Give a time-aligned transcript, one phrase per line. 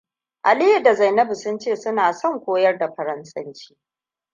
[0.43, 3.77] Aliyu da Zainabtu sun ce suna son koyar da faransanci.